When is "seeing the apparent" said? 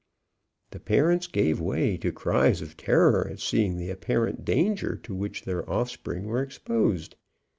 3.39-4.43